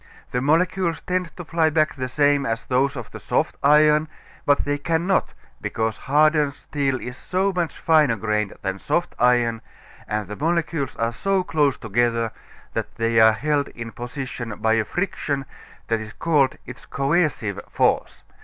The 0.31 0.41
molecules 0.41 0.99
tend 1.03 1.37
to 1.37 1.45
fly 1.45 1.69
back 1.69 1.93
the 1.93 2.07
same 2.07 2.43
as 2.43 2.63
those 2.63 2.95
of 2.95 3.11
the 3.11 3.19
soft 3.19 3.55
iron, 3.61 4.07
but 4.47 4.65
they 4.65 4.79
cannot 4.79 5.35
because 5.61 5.95
hardened 5.97 6.55
steel 6.55 6.99
is 6.99 7.15
so 7.17 7.53
much 7.53 7.77
finer 7.77 8.15
grained 8.15 8.53
than 8.63 8.79
soft 8.79 9.13
iron, 9.19 9.61
and 10.07 10.27
the 10.27 10.35
molecules 10.35 10.95
are 10.95 11.13
so 11.13 11.43
close 11.43 11.77
together 11.77 12.31
that 12.73 12.95
they 12.95 13.19
are 13.19 13.33
held 13.33 13.67
in 13.67 13.91
position 13.91 14.55
by 14.57 14.73
a 14.73 14.85
friction 14.85 15.45
that 15.87 15.99
is 15.99 16.13
called 16.13 16.57
its 16.65 16.87
coercive 16.87 17.59
force. 17.69 18.23